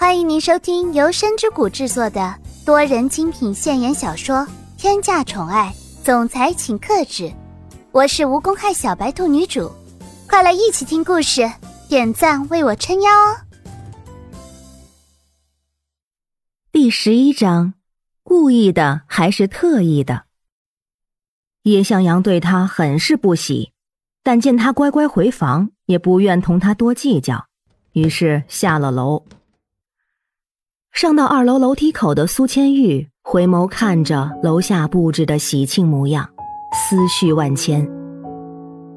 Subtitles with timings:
[0.00, 2.32] 欢迎您收听由深之谷制作的
[2.64, 4.36] 多人精品现言小说
[4.76, 5.74] 《天价宠爱
[6.04, 7.24] 总裁请克制》，
[7.90, 9.72] 我是无公害小白兔女主，
[10.28, 11.50] 快来一起听故事，
[11.88, 13.42] 点赞为我撑腰哦！
[16.70, 17.74] 第十一章，
[18.22, 20.26] 故意的还是特意的？
[21.64, 23.72] 叶向阳对他很是不喜，
[24.22, 27.46] 但见他乖乖回房，也不愿同他多计较，
[27.94, 29.24] 于是下了楼。
[30.92, 36.28] 上到二楼楼梯口的苏千玉回眸看着楼下布置的喜庆模样，
[36.72, 37.88] 思绪万千。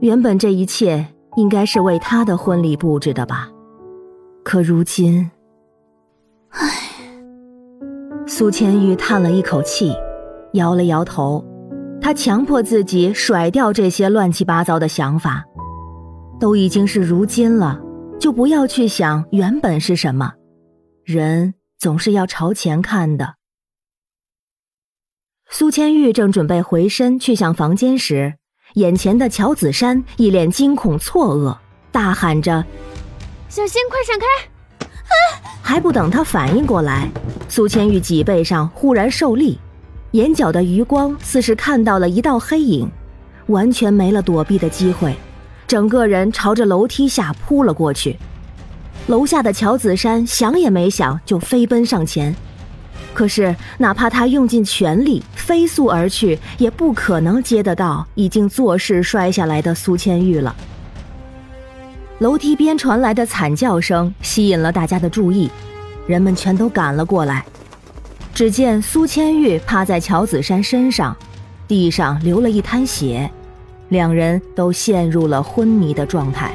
[0.00, 3.48] 原本这一切应该是为他的婚礼布置的吧，
[4.44, 5.30] 可如今，
[6.50, 6.70] 唉，
[8.26, 9.94] 苏千玉叹了一口气，
[10.52, 11.42] 摇了摇头。
[11.98, 15.42] 他强迫自己甩掉这些乱七八糟的想法，
[16.38, 17.80] 都已经是如今了，
[18.20, 20.34] 就不要去想原本是什么。
[21.04, 23.34] 人总是要朝前看的。
[25.48, 28.34] 苏千玉正准备回身去向房间时，
[28.74, 31.56] 眼前的乔子山一脸惊恐错愕，
[31.92, 32.64] 大喊着
[33.48, 34.26] ：“小心，快闪开！”
[35.62, 37.10] 还不等他反应过来，
[37.48, 39.58] 苏千玉脊背上忽然受力。
[40.12, 42.90] 眼角的余光似是看到了一道黑影，
[43.46, 45.14] 完全没了躲避的机会，
[45.66, 48.16] 整个人朝着楼梯下扑了过去。
[49.08, 52.34] 楼下的乔子山想也没想就飞奔上前，
[53.14, 60.54] 可是哪怕他用尽全力飞速而去，也不可能接得到已经坐势摔下来的苏千玉了。
[62.18, 65.48] 楼梯边传来的惨叫声吸引了大家的注意，
[66.08, 67.44] 人们全都赶了过来。
[68.34, 71.16] 只见苏千玉趴在乔子山身上，
[71.68, 73.30] 地上流了一滩血，
[73.90, 76.50] 两人都陷入了昏迷的状态。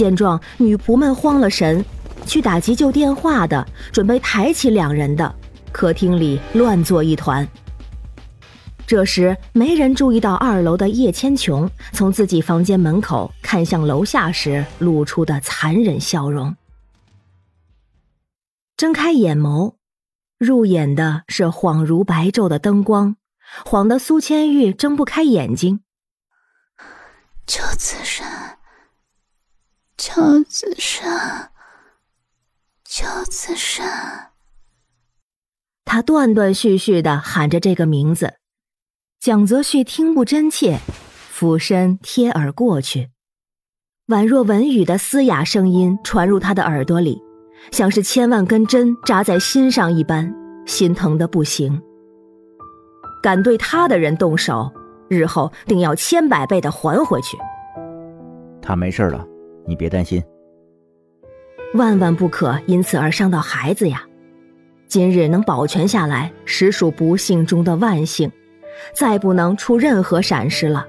[0.00, 1.84] 见状，女仆们慌了神，
[2.24, 5.34] 去打急救电话的，准备抬起两人的，
[5.72, 7.46] 客厅里乱作一团。
[8.86, 16.56] 这时，没人注意到二楼的叶千琼从自己房间门口看向楼下时露出的残忍笑容。
[18.78, 19.74] 睁开眼眸。
[20.38, 23.16] 入眼的是恍如白昼的灯光，
[23.66, 25.80] 晃得苏千玉睁不开眼睛。
[27.46, 28.56] 乔子山，
[30.02, 31.50] 乔子山，
[32.86, 34.30] 乔子山。
[35.84, 38.36] 他断断续续的喊着这个名字，
[39.20, 40.78] 蒋泽旭听不真切，
[41.28, 43.10] 俯身贴耳过去，
[44.06, 47.20] 宛若文语的嘶哑声音传入他的耳朵里。
[47.70, 50.34] 像是千万根针扎在心上一般，
[50.66, 51.78] 心疼的不行。
[53.22, 54.72] 敢对他的人动手，
[55.10, 57.36] 日后定要千百倍的还回去。
[58.62, 59.26] 他没事了，
[59.70, 60.22] 你别担心。
[61.74, 64.04] 万万不可因此而伤到孩子呀！
[64.88, 68.30] 今日能保全下来，实属不幸中的万幸，
[68.92, 70.86] 再不能出任何闪失了。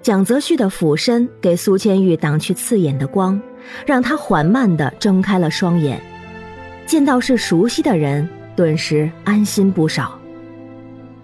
[0.00, 3.40] 蒋泽旭的俯身给苏千玉挡去刺眼的光。
[3.86, 5.98] 让他缓慢地睁开了双眼，
[6.84, 10.20] 见到是熟悉的人，顿时安心不少。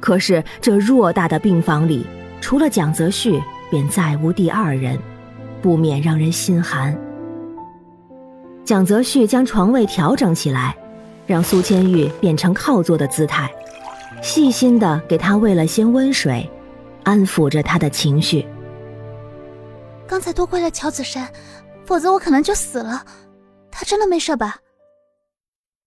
[0.01, 2.07] 可是这偌大的病房里，
[2.41, 3.39] 除了蒋泽旭，
[3.71, 4.99] 便再无第二人，
[5.63, 6.99] 不免让人心寒。
[8.65, 10.77] 蒋泽旭将床位调整起来，
[11.27, 13.51] 让苏千玉变成靠坐的姿态，
[14.23, 16.49] 细心的给她喂了些温水，
[17.05, 18.47] 安抚着她的情绪。
[20.07, 21.29] 刚才多亏了乔子山。
[21.87, 23.05] 否则我可能就死了。
[23.69, 24.59] 他真的没事吧？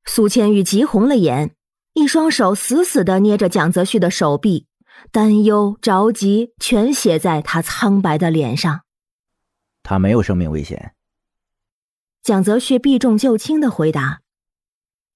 [0.03, 1.51] 苏千玉急红了眼，
[1.93, 4.67] 一双手死死的捏着蒋泽旭的手臂，
[5.13, 8.81] 担忧、着急全写在他苍白的脸上。
[9.83, 10.95] 他没有生命危险。
[12.23, 14.21] 蒋泽旭避重就轻的回答：“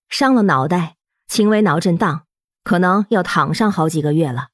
[0.09, 2.27] 伤了脑袋，轻微脑震荡，
[2.63, 4.49] 可能要躺上好几个月了。”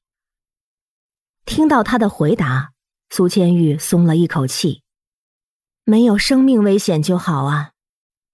[1.44, 2.72] 听到他的回答，
[3.10, 4.82] 苏千玉松了一口气。
[5.82, 7.72] 没有生命危险就好啊，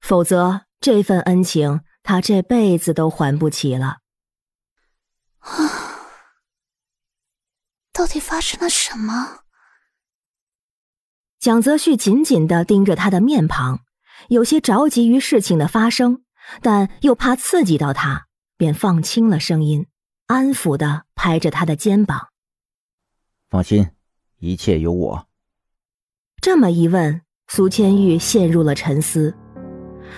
[0.01, 3.99] 否则这份恩情他这辈子都还不起了。
[5.38, 5.50] 啊，
[7.93, 9.44] 到底发生了什么？
[11.40, 13.81] 蒋泽旭紧紧的盯着他的面庞，
[14.28, 16.20] 有些着急于事情的发生，
[16.60, 18.26] 但又怕刺激到他，
[18.58, 19.87] 便放轻了声音，
[20.26, 22.28] 安抚的拍着他的肩膀
[23.48, 23.88] ：“放心，
[24.38, 25.26] 一切有我。”
[26.42, 27.22] 这么一问。
[27.48, 29.34] 苏千玉陷入了沉思，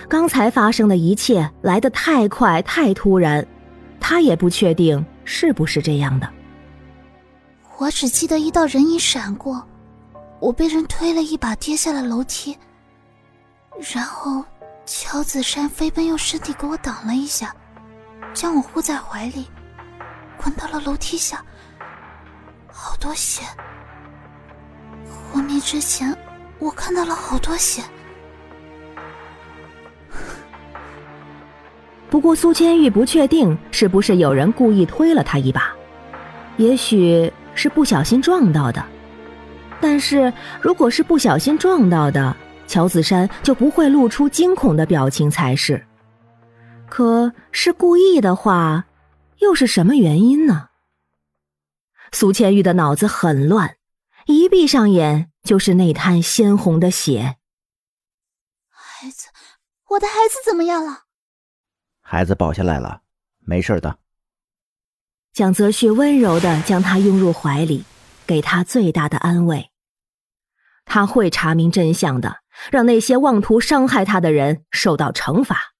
[0.07, 3.43] 刚才发生的一切来得太快太突然，
[3.99, 6.31] 他也不确定是不是这样的。
[7.79, 9.67] 我只记得一道人影闪过，
[10.43, 12.57] 我被人推了一把，跌下了楼梯，
[13.93, 14.43] 然后
[14.85, 17.55] 乔子山飞奔用身体给我挡了一下，
[18.33, 19.47] 将我护在怀里，
[20.35, 21.41] 滚到了楼梯下。
[22.69, 23.41] 好多血！
[25.31, 26.13] 昏迷之前，
[26.59, 27.81] 我看到了好多血。
[32.11, 35.73] 不过苏千玉不确定是不是有人故意推了他一把，
[36.57, 38.85] 也许是不小心撞到的。
[39.83, 40.31] 但是
[40.61, 42.33] 如果是不小心撞到的，
[42.67, 45.85] 乔子山就不会露出惊恐的表情才是。
[46.89, 48.85] 可是故意的话，
[49.39, 50.69] 又是什么原因呢？
[52.13, 53.75] 苏千玉的脑子很乱，
[54.25, 57.35] 一闭上眼就是那滩鲜红的血。
[58.69, 59.27] 孩子，
[59.89, 60.99] 我的孩子怎么样了？
[61.99, 63.01] 孩子保下来了，
[63.41, 63.99] 没事的。
[65.33, 67.83] 蒋泽旭温柔的将他拥入怀里，
[68.25, 69.72] 给他最大的安慰。
[70.85, 72.37] 他会查明真相的，
[72.71, 75.73] 让那些妄图伤害他的人受到惩罚。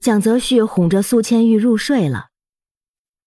[0.00, 2.28] 蒋泽旭哄着苏千玉入睡了。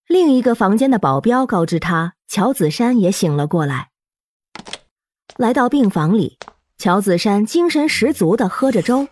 [0.08, 3.90] 另一个房间的保镖告知他，乔子山也醒了过来。
[5.38, 6.38] 来到病房里。
[6.82, 9.10] 乔子山精神十足的喝着粥，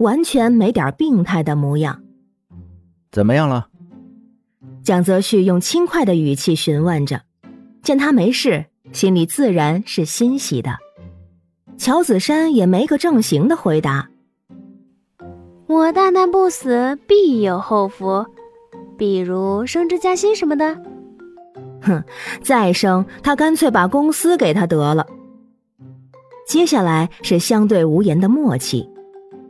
[0.00, 2.02] 完全没点病态的模样。
[3.10, 3.70] 怎么样了？
[4.84, 7.22] 蒋泽旭用轻快的语气询问着。
[7.82, 10.76] 见他没事，心里自然是欣喜的。
[11.76, 14.08] 乔子山也没个正形的回答
[15.68, 18.24] ：“我大难不死，必有后福，
[18.96, 20.80] 比如升职加薪什么的。”
[21.82, 22.02] 哼，
[22.42, 25.06] 再生他干脆把公司给他得了。
[26.46, 28.88] 接下来是相对无言的默契，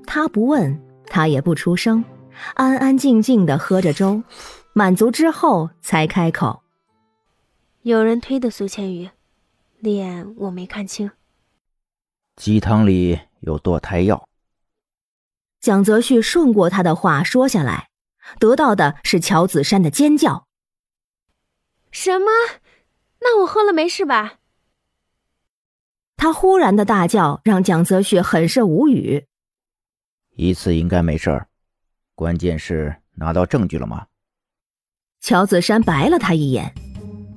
[0.06, 2.04] 他不问，他也不出声，
[2.54, 4.22] 安安静静的喝着粥，
[4.72, 6.62] 满足之后才开口
[7.82, 9.08] ：“有人推的苏千羽，
[9.78, 11.10] 脸我没看清。
[12.36, 14.28] 鸡汤里有堕胎药。”
[15.60, 17.88] 蒋泽旭顺过他的话说下来，
[18.38, 20.46] 得到的是乔子山的尖叫
[21.90, 22.26] ：“什么？
[23.20, 24.38] 那我喝了没事吧？”
[26.16, 29.26] 他忽然的大叫让蒋泽旭很是无语。
[30.34, 31.48] 一次应该没事儿，
[32.14, 34.06] 关键是拿到证据了吗？
[35.20, 36.72] 乔子山白了他一眼，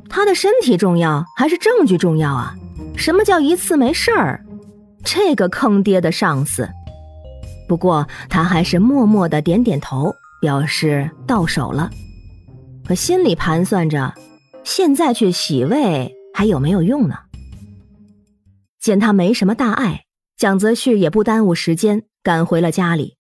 [0.10, 2.56] 他的身体重要还是证据重要啊？
[2.98, 4.44] 什么叫一次没事儿？
[5.04, 6.68] 这个坑爹的上司！
[7.68, 11.90] 不过他还是默默的点点头，表示到手了。
[12.86, 14.14] 可心里盘算着，
[14.64, 17.16] 现在去洗胃还有没有用呢？
[18.80, 20.06] 见他没什么大碍，
[20.36, 23.18] 蒋泽旭也不耽误时间，赶回了家里。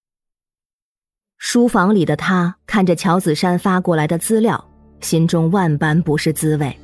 [1.38, 4.69] 书房里的他看着乔子山发过来的资料，
[5.02, 6.78] 心中万般不是滋味，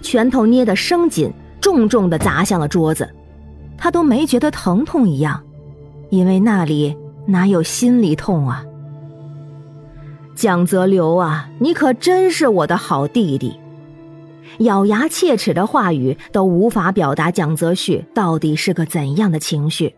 [0.00, 3.08] 拳头捏得生紧，重重的砸向了桌子。
[3.76, 5.42] 他都没觉得疼痛一样，
[6.10, 8.64] 因为那里哪有心里痛啊？
[10.34, 13.58] 蒋泽流啊，你可真是我的好弟弟。
[14.58, 19.94] 咬牙切齿的话语都无法表达蒋泽旭到底是个怎样的情绪。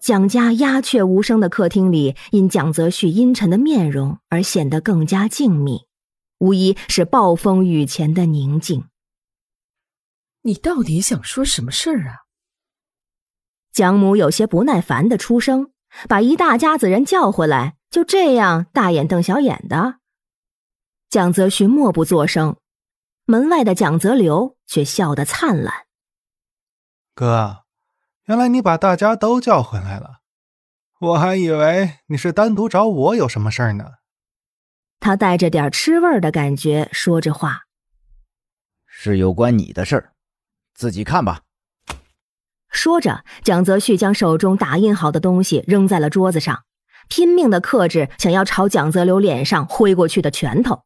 [0.00, 5.82] 蒋家鸦雀无声的客厅里，因蒋泽旭阴沉的面容而显得更加静谧，
[6.42, 8.88] 无疑是暴风雨前的宁静。
[10.40, 12.26] 你到底想说什么事儿啊？
[13.70, 15.70] 蒋母有些不耐烦的出声，
[16.08, 20.00] 把一大家子人叫回来，就这样大眼瞪小眼的。
[21.08, 22.56] 蒋泽旭默不作声。
[23.24, 25.86] 门外的蒋泽流却笑得灿烂。
[27.14, 27.58] 哥，
[28.24, 30.22] 原来你把大家都叫回来了，
[30.98, 33.84] 我还以为你是单独找我有什么事儿呢。
[35.02, 37.62] 他带着点吃味儿的感觉说着话
[38.86, 40.12] ：“是有关你的事儿，
[40.74, 41.40] 自己看吧。”
[42.70, 46.62] 说着，蒋泽旭将手中打印好的东西扔在了桌子上，
[47.08, 50.84] 拼命的克制想要朝蒋泽流脸上挥过去的拳头。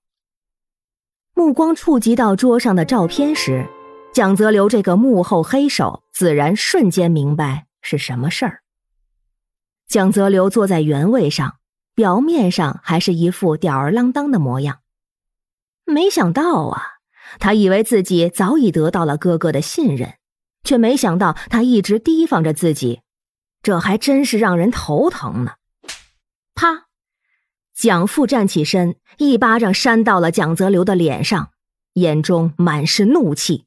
[1.35, 3.69] 目光触及到桌上的照片时，
[4.15, 8.63] 蒋泽流这个幕后黑手自然瞬间明白是什么事儿。
[9.87, 11.59] 蒋泽流坐在原位上，
[11.97, 14.81] 表面上还是一副吊儿郎当的模样。
[15.85, 16.83] 没想到啊，
[17.41, 20.19] 他以为自己早已得到了哥哥的信任，
[20.63, 23.01] 却没想到他一直提防着自己，
[23.63, 25.55] 这还真是让人头疼呢。
[26.55, 26.87] 啪。
[27.75, 31.51] 蒋父站起身，一巴掌扇到了蒋泽流的脸上，
[31.95, 33.67] 眼中满是怒气：“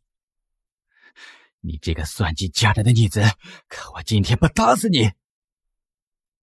[1.62, 3.22] 你这个算计家人的逆子，
[3.68, 5.12] 可我今天不打死你！”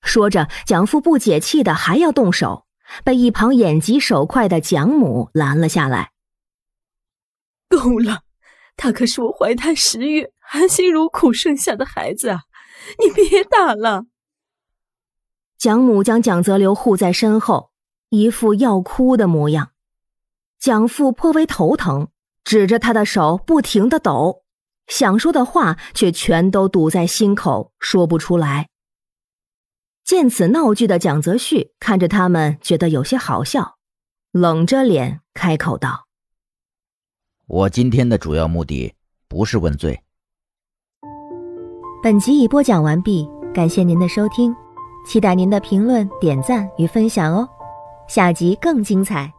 [0.06, 2.66] 说着，蒋父不解气的还要动手，
[3.04, 6.12] 被一旁眼疾手快的蒋母拦了下来
[7.68, 8.20] ：“够了，
[8.76, 12.42] 他可是我怀胎十月、含辛茹苦生下的孩子啊，
[12.98, 14.04] 你别打了。”
[15.58, 17.70] 蒋母将蒋泽流护在身后，
[18.10, 19.72] 一副要哭的模样。
[20.58, 22.08] 蒋父颇为头疼，
[22.44, 24.42] 指着他的手不停的抖，
[24.86, 28.68] 想说的话却全都堵在心口，说不出来。
[30.06, 33.76] 见此闹剧的蒋泽旭看着他们，觉得有些好笑，
[34.30, 36.06] 冷着脸开口道
[37.48, 38.94] ：“我今天的主要目的
[39.26, 40.00] 不是问罪。”
[42.04, 44.54] 本集已播讲完毕，感谢您的收听，
[45.04, 47.48] 期待您的评论、点赞与分享哦，
[48.06, 49.32] 下集更精彩。